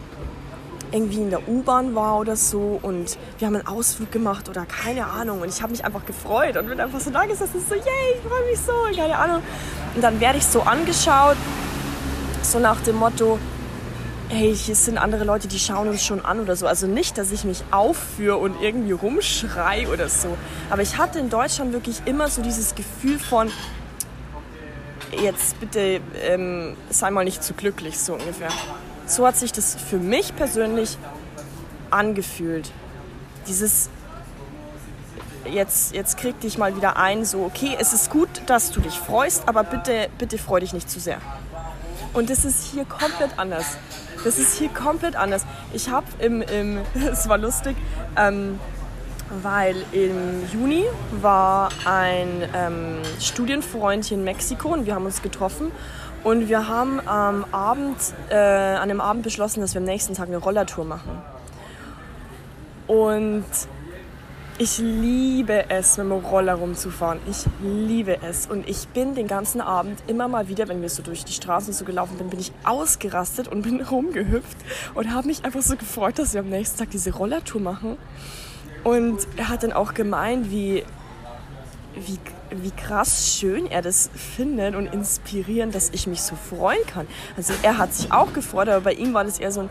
irgendwie 0.92 1.22
in 1.22 1.30
der 1.30 1.48
U-Bahn 1.48 1.96
war 1.96 2.20
oder 2.20 2.36
so 2.36 2.80
und 2.82 3.18
wir 3.40 3.48
haben 3.48 3.56
einen 3.56 3.68
Ausflug 3.68 4.12
gemacht 4.12 4.50
oder 4.50 4.66
keine 4.66 5.08
Ahnung 5.08 5.42
und 5.42 5.50
ich 5.50 5.62
habe 5.62 5.72
mich 5.72 5.84
einfach 5.84 6.06
gefreut 6.06 6.58
und 6.58 6.68
bin 6.68 6.80
einfach 6.80 7.00
so 7.00 7.10
da 7.10 7.26
gesessen, 7.26 7.64
so, 7.68 7.76
yay, 7.76 7.84
ich 8.16 8.22
freue 8.22 8.46
mich 8.50 8.60
so, 8.60 8.74
keine 8.96 9.18
Ahnung. 9.18 9.42
Und 9.96 10.04
dann 10.04 10.20
werde 10.20 10.38
ich 10.38 10.46
so 10.46 10.62
angeschaut, 10.62 11.38
so 12.44 12.60
nach 12.60 12.82
dem 12.82 12.98
Motto, 12.98 13.40
hey, 14.30 14.56
hier 14.56 14.76
sind 14.76 14.98
andere 14.98 15.24
Leute, 15.24 15.48
die 15.48 15.60
schauen 15.60 15.90
uns 15.90 16.06
schon 16.06 16.24
an 16.24 16.40
oder 16.40 16.56
so. 16.56 16.66
Also 16.68 16.88
nicht, 16.88 17.18
dass 17.18 17.32
ich 17.32 17.44
mich 17.44 17.64
aufführe 17.72 18.38
und 18.38 18.62
irgendwie 18.62 18.94
rumschrei 18.94 19.88
oder 19.90 20.08
so. 20.08 20.38
Aber 20.70 20.82
ich 20.82 20.98
hatte 20.98 21.20
in 21.20 21.30
Deutschland 21.30 21.74
wirklich 21.74 22.02
immer 22.06 22.30
so 22.30 22.42
dieses 22.42 22.76
Gefühl 22.76 23.20
von, 23.20 23.52
jetzt 25.20 25.60
bitte 25.60 26.02
ähm, 26.22 26.76
sei 26.90 27.12
mal 27.12 27.24
nicht 27.24 27.44
zu 27.44 27.54
glücklich, 27.54 28.00
so 28.00 28.14
ungefähr. 28.14 28.50
So 29.06 29.26
hat 29.26 29.38
sich 29.38 29.52
das 29.52 29.76
für 29.76 29.98
mich 29.98 30.36
persönlich 30.36 30.98
angefühlt. 31.90 32.72
Dieses, 33.48 33.90
jetzt, 35.50 35.94
jetzt 35.94 36.18
krieg 36.18 36.40
dich 36.40 36.58
mal 36.58 36.76
wieder 36.76 36.98
ein, 36.98 37.26
so, 37.26 37.44
okay, 37.44 37.76
es 37.80 37.94
ist 37.94 38.10
gut, 38.10 38.30
dass 38.46 38.72
du 38.72 38.80
dich 38.80 38.98
freust, 38.98 39.48
aber 39.48 39.64
bitte, 39.64 40.10
bitte 40.18 40.38
freu 40.38 40.60
dich 40.60 40.74
nicht 40.74 40.90
zu 40.90 41.00
sehr. 41.00 41.20
Und 42.14 42.30
das 42.30 42.46
ist 42.46 42.72
hier 42.72 42.86
komplett 42.86 43.38
anders. 43.38 43.78
Das 44.24 44.38
ist 44.38 44.58
hier 44.58 44.70
komplett 44.70 45.16
anders. 45.16 45.46
Ich 45.74 45.90
habe 45.90 46.06
im, 46.20 46.42
im, 46.42 46.80
es 47.12 47.28
war 47.28 47.38
lustig, 47.38 47.76
ähm, 48.18 48.60
weil 49.42 49.76
im 49.92 50.48
Juni 50.52 50.86
war 51.22 51.70
ein 51.86 52.44
ähm, 52.54 52.98
Studienfreund 53.20 54.06
hier 54.06 54.18
in 54.18 54.24
Mexiko 54.24 54.70
und 54.70 54.86
wir 54.86 54.96
haben 54.96 55.06
uns 55.06 55.22
getroffen 55.22 55.72
und 56.24 56.50
wir 56.50 56.68
haben 56.68 57.00
am 57.08 57.46
Abend, 57.52 57.98
äh, 58.30 58.36
an 58.36 58.90
dem 58.90 59.02
Abend 59.02 59.24
beschlossen, 59.24 59.62
dass 59.62 59.74
wir 59.74 59.80
am 59.80 59.86
nächsten 59.86 60.14
Tag 60.14 60.28
eine 60.28 60.38
Rollertour 60.38 60.86
machen. 60.86 61.22
Und 62.88 63.46
ich 64.58 64.78
liebe 64.78 65.70
es, 65.70 65.98
mit 65.98 66.06
dem 66.06 66.12
Roller 66.12 66.54
rumzufahren. 66.54 67.20
Ich 67.28 67.46
liebe 67.64 68.22
es. 68.22 68.46
Und 68.46 68.70
ich 68.70 68.88
bin 68.90 69.16
den 69.16 69.26
ganzen 69.28 69.62
Abend 69.62 70.04
immer 70.06 70.28
mal 70.28 70.48
wieder, 70.50 70.68
wenn 70.68 70.84
wir 70.84 70.90
so 70.90 71.02
durch 71.02 71.26
die 71.26 71.34
Straßen 71.34 71.74
so 71.74 71.86
gelaufen 71.86 72.18
sind, 72.20 72.30
bin 72.30 72.40
ich 72.40 72.52
ausgerastet 72.64 73.48
und 73.48 73.64
bin 73.64 73.82
rumgehüpft 73.92 74.58
und 74.94 75.12
habe 75.12 75.26
mich 75.26 75.44
einfach 75.46 75.64
so 75.64 75.76
gefreut, 75.76 76.20
dass 76.20 76.34
wir 76.34 76.42
am 76.42 76.50
nächsten 76.50 76.78
Tag 76.78 76.92
diese 76.92 77.12
Rollertour 77.12 77.62
machen. 77.62 77.98
Und 78.84 79.20
er 79.38 79.50
hat 79.50 79.64
dann 79.64 79.74
auch 79.74 79.94
gemeint, 79.94 80.50
wie, 80.50 80.84
wie, 81.96 82.20
wie 82.50 82.72
krass 82.72 83.38
schön 83.38 83.68
er 83.68 83.82
das 83.82 84.10
findet 84.16 84.76
und 84.76 84.88
inspirierend, 84.88 85.76
dass 85.76 85.90
ich 85.92 86.08
mich 86.08 86.22
so 86.22 86.36
freuen 86.36 86.86
kann. 86.88 87.08
Also 87.38 87.54
er 87.62 87.78
hat 87.78 87.94
sich 87.94 88.12
auch 88.12 88.34
gefreut, 88.34 88.70
aber 88.70 88.82
bei 88.82 88.94
ihm 88.94 89.14
war 89.14 89.24
das 89.24 89.40
eher 89.40 89.52
so 89.52 89.62
ein 89.62 89.70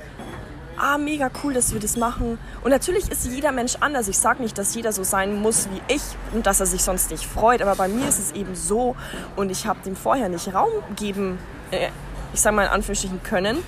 ah, 0.80 0.98
mega 0.98 1.30
cool, 1.42 1.52
dass 1.52 1.72
wir 1.72 1.80
das 1.80 1.96
machen. 1.96 2.38
Und 2.62 2.70
natürlich 2.70 3.10
ist 3.10 3.26
jeder 3.26 3.52
Mensch 3.52 3.76
anders. 3.80 4.08
Ich 4.08 4.18
sage 4.18 4.42
nicht, 4.42 4.56
dass 4.56 4.74
jeder 4.74 4.92
so 4.92 5.02
sein 5.02 5.40
muss 5.40 5.68
wie 5.70 5.94
ich 5.94 6.02
und 6.32 6.46
dass 6.46 6.60
er 6.60 6.66
sich 6.66 6.82
sonst 6.82 7.10
nicht 7.10 7.24
freut. 7.24 7.62
Aber 7.62 7.76
bei 7.76 7.88
mir 7.88 8.08
ist 8.08 8.18
es 8.18 8.32
eben 8.32 8.54
so 8.54 8.96
und 9.36 9.50
ich 9.50 9.66
habe 9.66 9.80
dem 9.84 9.96
vorher 9.96 10.28
nicht 10.28 10.52
Raum 10.54 10.70
geben, 10.96 11.38
äh, 11.70 11.88
ich 12.32 12.40
sage 12.40 12.56
mal 12.56 12.64
in 12.64 12.70
Anführungsstrichen 12.70 13.22
können, 13.22 13.58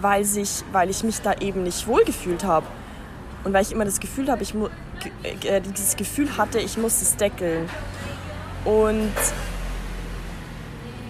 weil, 0.00 0.24
sich, 0.24 0.64
weil 0.72 0.90
ich 0.90 1.04
mich 1.04 1.20
da 1.20 1.34
eben 1.34 1.62
nicht 1.62 1.86
wohlgefühlt 1.86 2.44
habe. 2.44 2.66
Und 3.44 3.52
weil 3.52 3.62
ich 3.62 3.72
immer 3.72 3.84
das 3.84 4.00
Gefühl 4.00 4.30
habe, 4.30 4.42
ich 4.42 4.54
äh, 5.24 5.60
dieses 5.60 5.96
Gefühl 5.96 6.36
hatte, 6.36 6.60
ich 6.60 6.76
muss 6.78 7.02
es 7.02 7.16
deckeln. 7.16 7.68
Und 8.64 9.12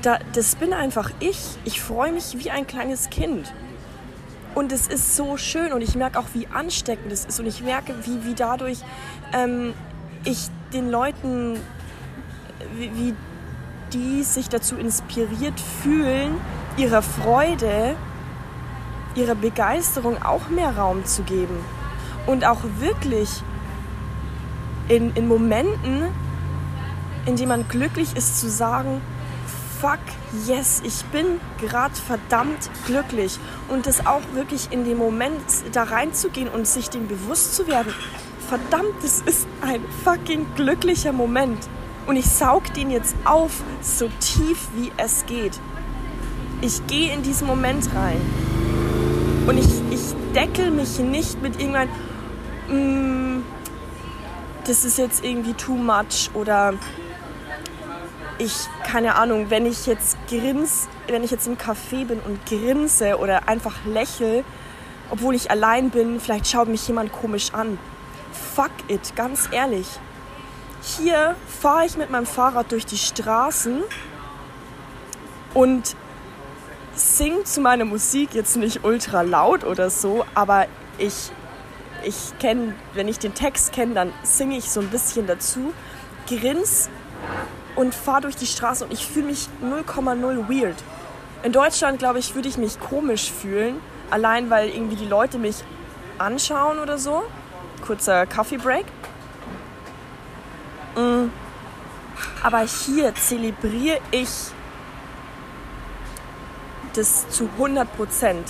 da, 0.03 0.19
das 0.33 0.57
bin 0.57 0.73
einfach 0.73 1.11
ich. 1.21 1.59
Ich 1.65 1.81
freue 1.81 2.13
mich 2.13 2.37
wie 2.39 2.51
ein 2.51 2.67
kleines 2.67 3.11
Kind. 3.11 3.53
Und 4.55 4.73
es 4.73 4.87
ist 4.87 5.17
so 5.17 5.37
schön 5.37 5.73
und 5.73 5.81
ich 5.81 5.95
merke 5.95 6.19
auch, 6.19 6.27
wie 6.35 6.47
ansteckend 6.49 7.11
es 7.11 7.25
ist 7.25 7.41
und 7.41 7.47
ich 7.47 7.63
merke, 7.63 7.95
wie, 8.05 8.25
wie 8.25 8.35
dadurch 8.35 8.81
ähm, 9.33 9.73
ich 10.25 10.49
den 10.75 10.91
Leuten, 10.91 11.59
wie, 12.77 12.91
wie 12.95 13.15
die 13.93 14.23
sich 14.23 14.49
dazu 14.49 14.77
inspiriert 14.77 15.59
fühlen, 15.83 16.39
ihrer 16.77 17.03
Freude, 17.03 17.97
ihrer 19.15 19.35
Begeisterung 19.35 20.23
auch 20.23 20.49
mehr 20.49 20.77
Raum 20.77 21.05
zu 21.05 21.23
geben. 21.23 21.59
Und 22.27 22.45
auch 22.45 22.61
wirklich 22.79 23.43
in, 24.89 25.15
in 25.15 25.29
Momenten, 25.29 26.05
in 27.27 27.37
denen 27.37 27.49
man 27.49 27.69
glücklich 27.69 28.17
ist, 28.17 28.41
zu 28.41 28.49
sagen, 28.49 29.01
fuck, 29.81 29.99
yes, 30.47 30.81
ich 30.85 31.05
bin 31.07 31.41
gerade 31.61 31.95
verdammt 31.95 32.71
glücklich. 32.87 33.39
Und 33.69 33.87
das 33.87 34.07
auch 34.07 34.23
wirklich 34.35 34.69
in 34.71 34.85
dem 34.85 34.99
Moment 34.99 35.43
da 35.73 35.83
reinzugehen 35.83 36.49
und 36.49 36.67
sich 36.67 36.89
dem 36.91 37.09
bewusst 37.09 37.57
zu 37.57 37.67
werden, 37.67 37.93
verdammt, 38.49 38.95
das 39.03 39.21
ist 39.21 39.47
ein 39.61 39.81
fucking 40.05 40.47
glücklicher 40.55 41.13
Moment. 41.13 41.59
Und 42.07 42.17
ich 42.17 42.27
saug 42.27 42.73
den 42.75 42.91
jetzt 42.91 43.15
auf, 43.25 43.63
so 43.81 44.09
tief 44.21 44.69
wie 44.77 44.93
es 44.97 45.27
geht. 45.27 45.59
Ich 46.61 46.87
gehe 46.87 47.13
in 47.13 47.23
diesen 47.23 47.47
Moment 47.47 47.89
rein. 47.95 48.21
Und 49.47 49.59
ich, 49.59 49.67
ich 49.91 50.15
deckel 50.35 50.71
mich 50.71 50.99
nicht 51.01 51.43
mit 51.43 51.61
irgendwann, 51.61 51.89
mm, 52.73 53.45
das 54.65 54.85
ist 54.85 54.99
jetzt 54.99 55.25
irgendwie 55.25 55.55
too 55.55 55.75
much 55.75 56.31
oder 56.35 56.75
ich, 58.39 58.53
keine 58.85 59.15
Ahnung, 59.15 59.51
wenn 59.51 59.67
ich 59.67 59.87
jetzt 59.87 60.17
grins, 60.29 60.89
wenn 61.07 61.23
ich 61.23 61.31
jetzt 61.31 61.47
im 61.47 61.57
Café 61.57 62.07
bin 62.07 62.21
und 62.21 62.45
grinse 62.47 63.19
oder 63.19 63.49
einfach 63.49 63.85
lächle, 63.85 64.45
obwohl 65.11 65.35
ich 65.35 65.51
allein 65.51 65.91
bin, 65.91 66.21
vielleicht 66.21 66.49
schaut 66.49 66.69
mich 66.69 66.87
jemand 66.89 67.13
komisch 67.13 67.53
an. 67.53 67.79
Fuck 68.55 68.71
it, 68.89 69.15
ganz 69.15 69.49
ehrlich. 69.53 69.87
Hier 70.83 71.37
fahre 71.61 71.87
ich 71.87 71.97
mit 71.97 72.11
meinem 72.11 72.27
Fahrrad 72.27 72.73
durch 72.73 72.87
die 72.87 72.99
Straßen 72.99 73.83
und 75.55 75.95
sing 76.95 77.45
zu 77.45 77.61
meiner 77.61 77.85
Musik 77.85 78.35
jetzt 78.35 78.57
nicht 78.57 78.85
ultra 78.85 79.23
laut 79.23 79.65
oder 79.65 79.91
so, 79.91 80.25
aber 80.35 80.67
ich, 80.99 81.31
ich 82.05 82.39
kenne, 82.39 82.75
wenn 82.95 83.09
ich 83.09 83.19
den 83.19 83.35
Text 83.35 83.73
kenne, 83.73 83.95
dann 83.95 84.13
singe 84.23 84.57
ich 84.57 84.71
so 84.71 84.81
ein 84.81 84.89
bisschen 84.89 85.27
dazu, 85.27 85.73
grins 86.27 86.89
und 87.77 87.95
fahre 87.95 88.23
durch 88.23 88.37
die 88.37 88.47
Straße 88.47 88.85
und 88.85 88.93
ich 88.93 89.07
fühle 89.07 89.27
mich 89.27 89.49
0,0 89.63 90.49
weird. 90.49 90.77
In 91.43 91.53
Deutschland, 91.53 91.99
glaube 91.99 92.19
ich, 92.19 92.35
würde 92.35 92.49
ich 92.49 92.57
mich 92.57 92.79
komisch 92.79 93.31
fühlen, 93.33 93.81
allein 94.11 94.51
weil 94.51 94.69
irgendwie 94.69 94.97
die 94.97 95.07
Leute 95.07 95.39
mich 95.39 95.57
anschauen 96.19 96.79
oder 96.79 96.99
so. 96.99 97.25
Kurzer 97.85 98.27
Coffee 98.27 98.59
Break. 98.59 98.87
Mm. 100.95 101.31
Aber 102.43 102.61
hier 102.61 103.15
zelebriere 103.15 103.99
ich 104.11 104.29
das 106.95 107.29
zu 107.31 107.49
100 107.57 107.97
Prozent. 107.97 108.47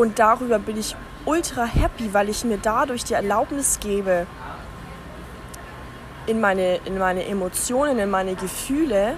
Und 0.00 0.18
darüber 0.18 0.58
bin 0.58 0.78
ich 0.78 0.96
ultra 1.26 1.66
happy, 1.66 2.14
weil 2.14 2.30
ich 2.30 2.42
mir 2.42 2.56
dadurch 2.56 3.04
die 3.04 3.12
Erlaubnis 3.12 3.80
gebe, 3.80 4.26
in 6.26 6.40
meine, 6.40 6.76
in 6.86 6.96
meine 6.96 7.26
Emotionen, 7.26 7.98
in 7.98 8.08
meine 8.08 8.34
Gefühle, 8.34 9.16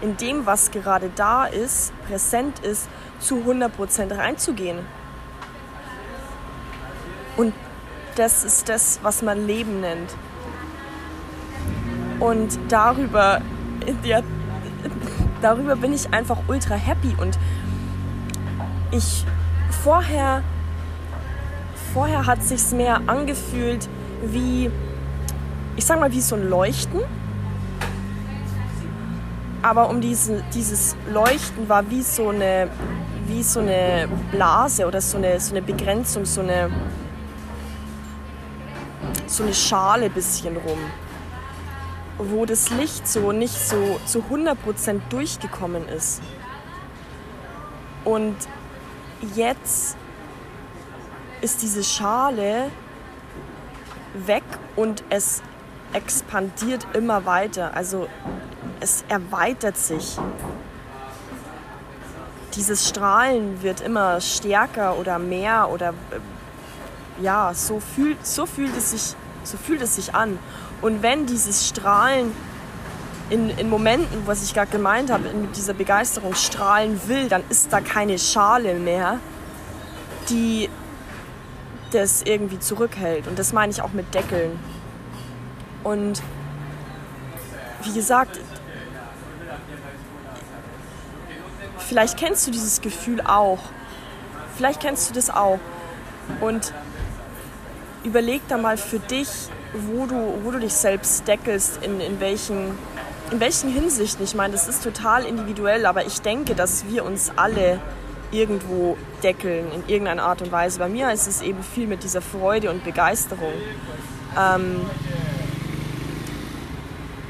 in 0.00 0.16
dem, 0.16 0.46
was 0.46 0.70
gerade 0.70 1.10
da 1.14 1.44
ist, 1.44 1.92
präsent 2.06 2.60
ist, 2.60 2.88
zu 3.20 3.42
100% 3.46 4.16
reinzugehen. 4.16 4.78
Und 7.36 7.52
das 8.16 8.42
ist 8.42 8.70
das, 8.70 9.00
was 9.02 9.20
man 9.20 9.46
Leben 9.46 9.82
nennt. 9.82 10.16
Und 12.20 12.58
darüber, 12.70 13.42
ja, 14.02 14.22
darüber 15.42 15.76
bin 15.76 15.92
ich 15.92 16.10
einfach 16.10 16.38
ultra 16.48 16.76
happy. 16.76 17.14
Und 17.20 17.38
ich 18.92 19.26
vorher, 19.82 20.42
vorher 21.92 22.26
hat 22.26 22.42
sich's 22.42 22.72
mehr 22.72 23.00
angefühlt 23.06 23.88
wie 24.24 24.70
ich 25.76 25.84
sag 25.84 25.98
mal, 25.98 26.12
wie 26.12 26.20
so 26.20 26.36
ein 26.36 26.48
Leuchten. 26.48 27.00
Aber 29.62 29.88
um 29.88 30.00
diesen, 30.00 30.42
dieses 30.54 30.96
Leuchten 31.10 31.68
war 31.68 31.88
wie 31.88 32.02
so 32.02 32.30
eine, 32.30 32.68
wie 33.26 33.42
so 33.42 33.60
eine 33.60 34.08
Blase 34.32 34.86
oder 34.86 35.00
so 35.00 35.18
eine, 35.18 35.38
so 35.38 35.52
eine 35.52 35.62
Begrenzung, 35.62 36.24
so 36.24 36.40
eine, 36.40 36.70
so 39.26 39.44
eine 39.44 39.54
Schale 39.54 40.10
bisschen 40.10 40.56
rum, 40.56 40.78
wo 42.18 42.44
das 42.44 42.70
Licht 42.70 43.06
so 43.06 43.30
nicht 43.30 43.54
so 43.54 44.00
zu 44.04 44.24
100% 44.30 45.00
durchgekommen 45.10 45.88
ist. 45.88 46.20
Und 48.04 48.34
jetzt 49.34 49.96
ist 51.40 51.62
diese 51.62 51.82
Schale 51.82 52.70
weg 54.14 54.44
und 54.76 55.02
es 55.10 55.42
expandiert 55.92 56.86
immer 56.94 57.24
weiter. 57.24 57.74
Also 57.74 58.08
es 58.80 59.04
erweitert 59.08 59.76
sich. 59.76 60.18
Dieses 62.54 62.88
Strahlen 62.88 63.62
wird 63.62 63.80
immer 63.80 64.20
stärker 64.20 64.98
oder 64.98 65.18
mehr 65.18 65.70
oder 65.70 65.90
äh, 66.10 67.22
ja, 67.22 67.52
so 67.54 67.80
fühlt, 67.80 68.26
so 68.26 68.44
fühlt 68.44 68.76
es 68.76 68.90
sich, 68.90 69.16
so 69.42 69.56
fühlt 69.56 69.80
es 69.80 69.96
sich 69.96 70.14
an. 70.14 70.38
Und 70.82 71.02
wenn 71.02 71.26
dieses 71.26 71.66
Strahlen 71.68 72.32
in, 73.32 73.48
in 73.50 73.70
Momenten, 73.70 74.26
was 74.26 74.44
ich 74.44 74.52
gerade 74.52 74.70
gemeint 74.70 75.10
habe, 75.10 75.30
mit 75.30 75.56
dieser 75.56 75.72
Begeisterung 75.72 76.34
strahlen 76.34 77.00
will, 77.06 77.28
dann 77.28 77.42
ist 77.48 77.72
da 77.72 77.80
keine 77.80 78.18
Schale 78.18 78.74
mehr, 78.74 79.20
die 80.28 80.68
das 81.92 82.22
irgendwie 82.22 82.58
zurückhält. 82.58 83.26
Und 83.26 83.38
das 83.38 83.54
meine 83.54 83.72
ich 83.72 83.80
auch 83.80 83.92
mit 83.92 84.12
Deckeln. 84.14 84.58
Und 85.82 86.22
wie 87.82 87.92
gesagt, 87.92 88.38
vielleicht 91.78 92.18
kennst 92.18 92.46
du 92.46 92.50
dieses 92.50 92.82
Gefühl 92.82 93.22
auch. 93.22 93.60
Vielleicht 94.56 94.80
kennst 94.80 95.08
du 95.08 95.14
das 95.14 95.30
auch. 95.30 95.58
Und 96.40 96.74
überleg 98.04 98.42
da 98.48 98.58
mal 98.58 98.76
für 98.76 98.98
dich, 98.98 99.28
wo 99.72 100.06
du, 100.06 100.38
wo 100.42 100.50
du 100.50 100.58
dich 100.58 100.74
selbst 100.74 101.26
deckelst, 101.26 101.82
in, 101.82 102.00
in, 102.00 102.20
welchen, 102.20 102.78
in 103.32 103.40
welchen 103.40 103.72
Hinsichten. 103.72 104.24
Ich 104.24 104.34
meine, 104.34 104.52
das 104.52 104.68
ist 104.68 104.84
total 104.84 105.24
individuell, 105.24 105.86
aber 105.86 106.06
ich 106.06 106.20
denke, 106.20 106.54
dass 106.54 106.84
wir 106.88 107.04
uns 107.04 107.32
alle 107.34 107.80
irgendwo 108.30 108.96
deckeln 109.22 109.72
in 109.72 109.88
irgendeiner 109.88 110.24
Art 110.24 110.42
und 110.42 110.52
Weise. 110.52 110.78
Bei 110.78 110.88
mir 110.88 111.10
ist 111.12 111.26
es 111.26 111.40
eben 111.40 111.62
viel 111.62 111.86
mit 111.86 112.04
dieser 112.04 112.20
Freude 112.20 112.70
und 112.70 112.84
Begeisterung. 112.84 113.52
Ähm, 114.38 114.80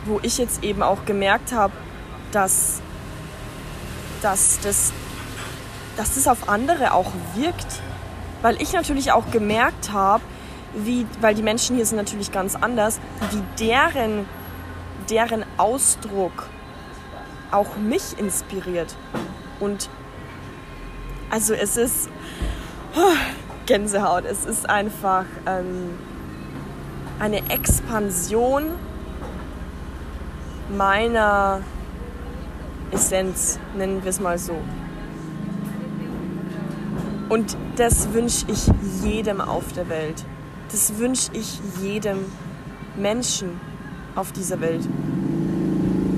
wo 0.04 0.18
ich 0.22 0.38
jetzt 0.38 0.64
eben 0.64 0.82
auch 0.82 1.04
gemerkt 1.04 1.52
habe, 1.52 1.72
dass, 2.32 2.80
dass, 4.20 4.58
das, 4.60 4.92
dass 5.96 6.16
das 6.16 6.26
auf 6.26 6.48
andere 6.48 6.94
auch 6.94 7.12
wirkt. 7.34 7.80
Weil 8.42 8.60
ich 8.60 8.72
natürlich 8.72 9.12
auch 9.12 9.30
gemerkt 9.30 9.92
habe, 9.92 10.22
wie, 10.74 11.06
weil 11.20 11.34
die 11.36 11.42
Menschen 11.42 11.76
hier 11.76 11.86
sind 11.86 11.96
natürlich 11.96 12.32
ganz 12.32 12.56
anders, 12.56 12.98
wie 13.30 13.64
deren, 13.64 14.26
deren 15.08 15.41
Ausdruck 15.56 16.48
auch 17.50 17.76
mich 17.76 18.18
inspiriert. 18.18 18.96
Und 19.60 19.88
also 21.30 21.54
es 21.54 21.76
ist 21.76 22.08
oh, 22.96 23.16
Gänsehaut, 23.66 24.24
es 24.24 24.44
ist 24.44 24.68
einfach 24.68 25.24
ähm, 25.46 25.90
eine 27.18 27.48
Expansion 27.50 28.72
meiner 30.76 31.60
Essenz, 32.90 33.58
nennen 33.76 34.02
wir 34.02 34.10
es 34.10 34.20
mal 34.20 34.38
so. 34.38 34.56
Und 37.28 37.56
das 37.76 38.12
wünsche 38.12 38.44
ich 38.48 38.66
jedem 39.02 39.40
auf 39.40 39.72
der 39.72 39.88
Welt. 39.88 40.24
Das 40.70 40.98
wünsche 40.98 41.30
ich 41.32 41.60
jedem 41.80 42.18
Menschen 42.96 43.58
auf 44.14 44.32
dieser 44.32 44.60
Welt. 44.60 44.86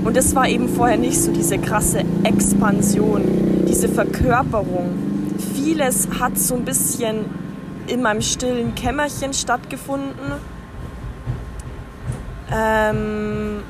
Und 0.05 0.17
das 0.17 0.35
war 0.35 0.47
eben 0.47 0.69
vorher 0.69 0.99
nicht 0.99 1.19
so, 1.19 1.33
diese 1.33 1.59
krasse 1.59 2.05
Expansion, 2.25 3.65
diese 3.67 3.89
Verkörperung. 3.89 5.33
Vieles 5.55 6.07
hat 6.21 6.39
so 6.39 6.57
ein 6.57 6.67
bisschen 6.67 7.25
in 7.87 8.03
meinem 8.03 8.21
stillen 8.21 8.75
Kämmerchen 8.75 9.33
stattgefunden. 9.33 10.33
Ähm, 12.53 13.63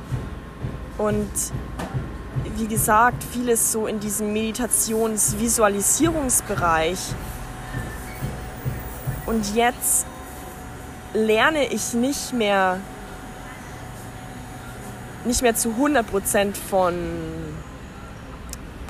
und 0.99 1.31
wie 2.57 2.67
gesagt, 2.67 3.23
vieles 3.23 3.71
so 3.71 3.87
in 3.87 4.01
diesem 4.01 4.33
Meditations-Visualisierungsbereich. 4.33 6.99
Und 9.27 9.55
jetzt 9.55 10.05
lerne 11.15 11.73
ich 11.73 11.95
nicht 11.95 12.33
mehr 12.33 12.81
nicht 15.25 15.43
mehr 15.43 15.55
zu 15.55 15.71
100% 15.71 16.55
von 16.55 16.95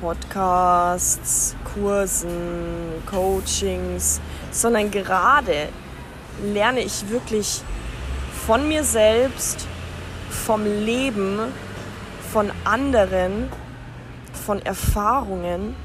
Podcasts, 0.01 1.55
Kursen, 1.73 3.03
Coachings, 3.07 4.21
sondern 4.51 4.91
gerade 4.91 5.69
lerne 6.43 6.81
ich 6.81 7.09
wirklich 7.09 7.63
von 8.47 8.69
mir 8.69 8.85
selbst, 8.85 9.67
vom 10.29 10.65
Leben, 10.65 11.39
von 12.33 12.51
anderen, 12.65 13.49
von 14.45 14.61
Erfahrungen. 14.61 15.77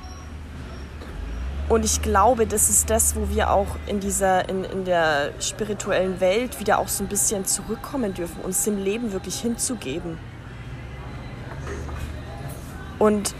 Und 1.70 1.86
ich 1.86 2.02
glaube, 2.02 2.48
das 2.48 2.70
ist 2.70 2.90
das, 2.90 3.16
wo 3.16 3.30
wir 3.30 3.52
auch 3.52 3.78
in 3.86 4.00
dieser, 4.00 4.50
in, 4.50 4.64
in 4.64 4.86
der 4.86 5.32
spirituellen 5.40 6.20
Welt 6.20 6.60
wieder 6.60 6.80
auch 6.80 6.88
so 6.88 7.04
ein 7.04 7.08
bisschen 7.08 7.46
zurückkommen 7.46 8.16
dürfen, 8.16 8.42
uns 8.42 8.64
dem 8.64 8.84
Leben 8.84 9.14
wirklich 9.14 9.40
hinzugeben. 9.40 10.18
Und 13.00 13.34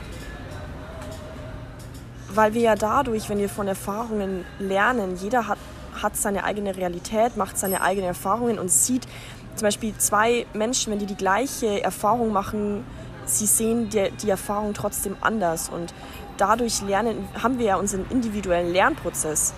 weil 2.34 2.54
wir 2.54 2.62
ja 2.62 2.76
dadurch, 2.76 3.30
wenn 3.30 3.38
wir 3.38 3.50
von 3.50 3.68
Erfahrungen 3.68 4.46
lernen, 4.60 5.18
jeder 5.18 5.48
hat, 5.48 5.58
hat 6.02 6.16
seine 6.16 6.44
eigene 6.44 6.76
Realität, 6.76 7.36
macht 7.38 7.58
seine 7.58 7.82
eigenen 7.82 8.08
Erfahrungen 8.08 8.58
und 8.58 8.72
sieht 8.72 9.08
zum 9.56 9.66
Beispiel 9.66 9.94
zwei 9.98 10.46
Menschen, 10.54 10.94
wenn 10.94 11.00
die 11.00 11.06
die 11.06 11.18
gleiche 11.18 11.84
Erfahrung 11.84 12.32
machen, 12.32 12.86
sie 13.26 13.46
sehen 13.46 13.90
die, 13.90 14.10
die 14.12 14.30
Erfahrung 14.30 14.74
trotzdem 14.74 15.18
anders. 15.22 15.70
Und 15.70 15.94
dadurch 16.38 16.82
lernen, 16.82 17.28
haben 17.42 17.60
wir 17.60 17.66
ja 17.66 17.76
unseren 17.76 18.06
individuellen 18.10 18.72
Lernprozess. 18.72 19.54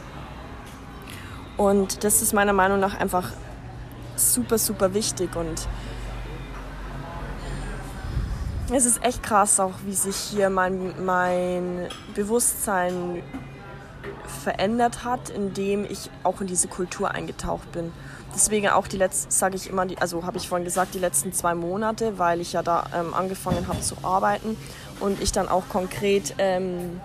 Und 1.58 2.04
das 2.04 2.22
ist 2.24 2.34
meiner 2.34 2.54
Meinung 2.54 2.80
nach 2.80 3.00
einfach 3.00 3.30
super, 4.16 4.58
super 4.58 4.94
wichtig. 4.94 5.36
Und 5.36 5.68
es 8.74 8.86
ist 8.86 9.04
echt 9.04 9.22
krass 9.24 9.60
auch, 9.60 9.74
wie 9.86 9.94
sich 9.94 10.16
hier 10.16 10.50
mein, 10.50 10.94
mein 11.04 11.88
Bewusstsein 12.16 13.22
verändert 14.44 15.04
hat, 15.04 15.30
indem 15.30 15.86
ich 15.86 16.10
auch 16.24 16.42
in 16.42 16.48
diese 16.48 16.68
Kultur 16.68 17.12
eingetaucht 17.12 17.72
bin. 17.72 17.92
Deswegen 18.34 18.70
auch 18.70 18.88
die 18.88 18.98
letzten, 18.98 19.30
sage 19.30 19.56
ich 19.56 19.70
immer, 19.70 19.86
die, 19.86 19.98
also 19.98 20.26
habe 20.26 20.38
ich 20.38 20.48
vorhin 20.48 20.64
gesagt, 20.64 20.94
die 20.94 21.00
letzten 21.00 21.34
zwei 21.34 21.54
Monate, 21.54 22.18
weil 22.18 22.40
ich 22.40 22.54
ja 22.54 22.64
da 22.64 22.86
ähm, 22.96 23.14
angefangen 23.14 23.68
habe 23.68 23.82
zu 23.82 23.96
arbeiten 24.04 24.56
und 25.00 25.22
ich 25.22 25.32
dann 25.32 25.50
auch 25.50 25.68
konkret 25.68 26.36
ähm, 26.38 27.02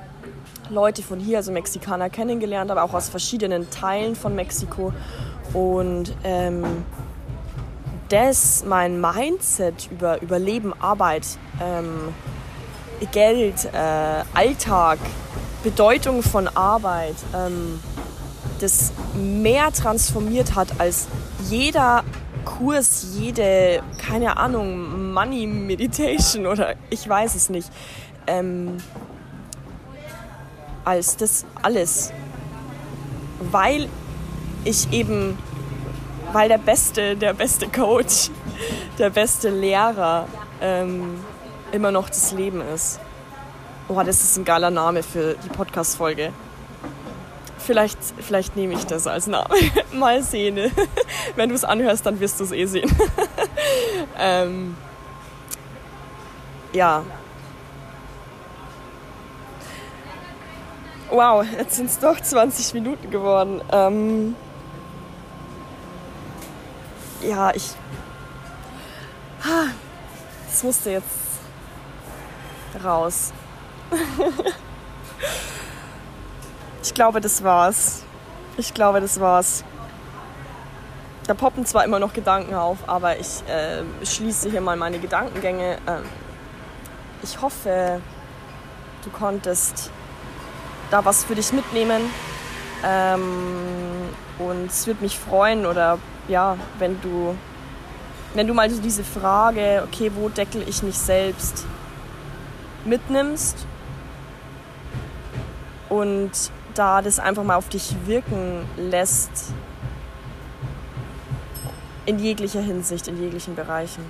Leute 0.71 1.03
von 1.03 1.19
hier, 1.19 1.39
also 1.39 1.53
Mexikaner, 1.53 2.11
kennengelernt 2.11 2.71
habe, 2.71 2.83
auch 2.83 2.95
aus 2.95 3.09
verschiedenen 3.09 3.71
Teilen 3.71 4.15
von 4.15 4.35
Mexiko. 4.35 4.93
Und 5.53 6.15
ähm, 6.25 6.65
das 8.09 8.65
mein 8.67 9.01
Mindset 9.01 9.89
über, 9.91 10.21
über 10.23 10.39
Leben, 10.39 10.73
Arbeit, 10.81 11.27
ähm, 11.61 12.15
Geld, 13.13 13.67
äh, 13.73 14.23
Alltag, 14.35 14.99
Bedeutung 15.63 16.23
von 16.23 16.49
Arbeit, 16.49 17.17
ähm, 17.35 17.81
das 18.61 18.93
mehr 19.15 19.73
transformiert 19.73 20.55
hat 20.55 20.81
als 20.81 21.09
jeder 21.51 22.05
Kurs, 22.45 23.09
jede, 23.15 23.83
keine 23.99 24.37
Ahnung, 24.37 25.13
Money 25.13 25.47
Meditation 25.47 26.47
oder 26.47 26.75
ich 26.91 27.07
weiß 27.07 27.35
es 27.35 27.51
nicht, 27.51 27.71
ähm, 28.27 28.79
als 30.85 31.17
das 31.17 31.45
alles. 31.63 32.13
Weil 33.51 33.89
ich 34.65 34.91
eben 34.93 35.37
weil 36.33 36.49
der 36.49 36.59
beste, 36.59 37.17
der 37.17 37.35
beste 37.35 37.69
Coach, 37.69 38.31
der 38.99 39.11
beste 39.11 39.51
Lehrer 39.51 40.27
ähm, 40.61 41.21
immer 41.73 41.91
noch 41.91 42.09
das 42.09 42.33
Leben 42.33 42.61
ist. 42.61 43.01
Oh, 43.89 44.03
das 44.03 44.21
ist 44.23 44.37
ein 44.37 44.45
geiler 44.45 44.71
Name 44.71 45.03
für 45.03 45.35
die 45.35 45.49
Podcast-Folge. 45.49 46.33
Vielleicht, 47.59 47.99
vielleicht 48.21 48.57
nehme 48.57 48.75
ich 48.75 48.87
das 48.87 49.07
als 49.07 49.27
Name. 49.27 49.55
Mal 49.93 50.23
sehen. 50.23 50.73
Wenn 51.37 51.49
du 51.49 51.55
es 51.55 51.65
anhörst, 51.65 52.07
dann 52.07 52.21
wirst 52.21 52.39
du 52.41 52.45
es 52.45 52.53
eh 52.53 52.67
sehen. 52.67 52.91
ähm, 54.19 54.77
ja. 56.73 57.03
Wow, 61.11 61.45
jetzt 61.59 61.77
sind 61.77 61.87
es 61.87 61.99
doch 61.99 62.21
20 62.21 62.75
Minuten 62.75 63.11
geworden. 63.11 63.61
Ähm, 63.73 64.37
ja, 67.27 67.51
ich. 67.55 67.75
Das 70.49 70.63
musste 70.63 70.91
jetzt 70.91 71.07
raus. 72.83 73.33
ich 76.83 76.95
glaube, 76.95 77.21
das 77.21 77.43
war's. 77.43 78.03
Ich 78.57 78.73
glaube, 78.73 79.01
das 79.01 79.21
war's. 79.21 79.65
Da 81.27 81.35
poppen 81.35 81.67
zwar 81.67 81.85
immer 81.85 81.99
noch 81.99 82.13
Gedanken 82.13 82.55
auf, 82.55 82.79
aber 82.89 83.19
ich 83.19 83.43
äh, 83.49 83.83
schließe 84.05 84.51
hier 84.51 84.61
mal 84.61 84.77
meine 84.77 84.99
Gedankengänge. 84.99 85.79
Ähm, 85.87 86.03
ich 87.23 87.41
hoffe, 87.43 88.01
du 89.05 89.11
konntest 89.11 89.91
da 90.91 91.05
was 91.05 91.25
für 91.25 91.35
dich 91.35 91.53
mitnehmen. 91.53 92.03
Ähm, 92.85 94.09
und 94.39 94.67
es 94.67 94.87
würde 94.87 95.03
mich 95.03 95.19
freuen 95.19 95.67
oder 95.67 95.99
ja, 96.29 96.57
wenn 96.79 97.01
du, 97.01 97.37
wenn 98.35 98.47
du 98.47 98.55
mal 98.55 98.71
so 98.71 98.81
diese 98.81 99.05
Frage, 99.05 99.83
okay, 99.87 100.11
wo 100.15 100.29
deckel 100.29 100.65
ich 100.67 100.83
mich 100.83 100.99
selbst, 100.99 101.67
mitnimmst 102.85 103.67
und 105.89 106.31
da 106.75 107.03
das 107.03 107.19
einfach 107.19 107.43
mal 107.43 107.57
auf 107.57 107.69
dich 107.69 107.95
wirken 108.07 108.65
lässt, 108.77 109.53
in 112.05 112.19
jeglicher 112.19 112.61
Hinsicht, 112.61 113.09
in 113.09 113.21
jeglichen 113.21 113.57
Bereichen. 113.57 114.05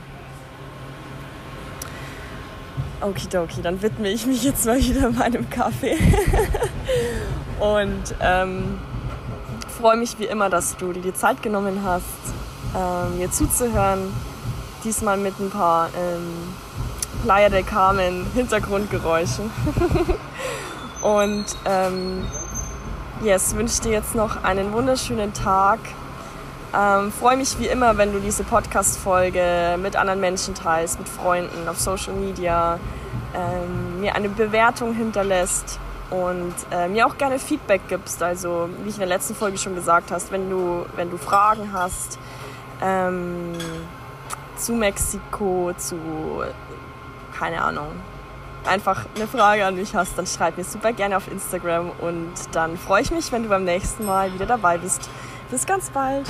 Okidoki, 3.00 3.62
dann 3.62 3.80
widme 3.82 4.08
ich 4.08 4.26
mich 4.26 4.42
jetzt 4.42 4.66
mal 4.66 4.78
wieder 4.78 5.10
meinem 5.10 5.48
Kaffee. 5.50 5.96
und 7.60 8.14
ähm, 8.20 8.78
freue 9.76 9.96
mich 9.96 10.18
wie 10.18 10.24
immer, 10.24 10.48
dass 10.48 10.76
du 10.76 10.92
dir 10.92 11.02
die 11.02 11.14
Zeit 11.14 11.42
genommen 11.42 11.82
hast, 11.84 12.04
ähm, 12.74 13.18
mir 13.18 13.30
zuzuhören. 13.30 14.12
Diesmal 14.84 15.16
mit 15.16 15.38
ein 15.38 15.50
paar 15.50 15.88
ähm, 15.88 16.54
Playa 17.22 17.48
del 17.48 17.62
Carmen 17.62 18.26
Hintergrundgeräuschen. 18.34 19.50
und 21.02 21.44
ähm, 21.64 22.24
yes, 23.22 23.54
wünsche 23.54 23.82
dir 23.82 23.92
jetzt 23.92 24.14
noch 24.14 24.42
einen 24.44 24.72
wunderschönen 24.72 25.32
Tag. 25.34 25.78
Ähm, 26.74 27.12
Freue 27.12 27.36
mich 27.36 27.58
wie 27.58 27.66
immer, 27.66 27.98
wenn 27.98 28.12
du 28.12 28.20
diese 28.20 28.44
Podcast-Folge 28.44 29.76
mit 29.80 29.96
anderen 29.96 30.20
Menschen 30.20 30.54
teilst, 30.54 30.98
mit 30.98 31.08
Freunden 31.08 31.68
auf 31.68 31.78
Social 31.78 32.14
Media, 32.14 32.78
ähm, 33.34 34.00
mir 34.00 34.14
eine 34.14 34.28
Bewertung 34.28 34.94
hinterlässt 34.94 35.78
und 36.10 36.54
äh, 36.70 36.88
mir 36.88 37.06
auch 37.06 37.18
gerne 37.18 37.38
Feedback 37.38 37.82
gibst. 37.88 38.22
Also, 38.22 38.68
wie 38.82 38.88
ich 38.88 38.94
in 38.94 39.00
der 39.00 39.08
letzten 39.08 39.34
Folge 39.34 39.58
schon 39.58 39.74
gesagt 39.74 40.10
hast, 40.10 40.30
wenn 40.30 40.48
du, 40.50 40.86
wenn 40.96 41.10
du 41.10 41.16
Fragen 41.16 41.72
hast 41.72 42.18
ähm, 42.82 43.52
zu 44.56 44.74
Mexiko, 44.74 45.72
zu 45.76 45.96
keine 47.38 47.62
Ahnung, 47.62 47.88
einfach 48.66 49.04
eine 49.14 49.26
Frage 49.26 49.64
an 49.64 49.76
mich 49.76 49.94
hast, 49.94 50.16
dann 50.18 50.26
schreib 50.26 50.56
mir 50.56 50.64
super 50.64 50.92
gerne 50.92 51.16
auf 51.16 51.30
Instagram 51.30 51.90
und 52.00 52.32
dann 52.52 52.76
freue 52.76 53.02
ich 53.02 53.10
mich, 53.10 53.30
wenn 53.32 53.42
du 53.42 53.48
beim 53.48 53.64
nächsten 53.64 54.04
Mal 54.04 54.32
wieder 54.32 54.46
dabei 54.46 54.78
bist. 54.78 55.08
Bis 55.50 55.66
ganz 55.66 55.90
bald. 55.90 56.26